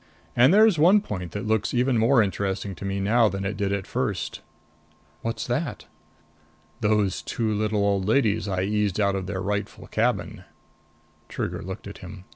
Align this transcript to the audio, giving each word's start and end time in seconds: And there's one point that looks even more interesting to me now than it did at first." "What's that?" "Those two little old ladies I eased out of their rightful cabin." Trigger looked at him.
And 0.35 0.51
there's 0.51 0.79
one 0.79 0.99
point 1.01 1.31
that 1.33 1.45
looks 1.45 1.75
even 1.75 1.95
more 1.95 2.23
interesting 2.23 2.73
to 2.73 2.85
me 2.85 2.99
now 2.99 3.29
than 3.29 3.45
it 3.45 3.55
did 3.55 3.71
at 3.71 3.85
first." 3.85 4.41
"What's 5.21 5.45
that?" 5.45 5.85
"Those 6.79 7.21
two 7.21 7.53
little 7.53 7.85
old 7.85 8.07
ladies 8.07 8.47
I 8.47 8.63
eased 8.63 8.99
out 8.99 9.13
of 9.13 9.27
their 9.27 9.43
rightful 9.43 9.85
cabin." 9.85 10.43
Trigger 11.29 11.61
looked 11.61 11.85
at 11.85 11.99
him. 11.99 12.23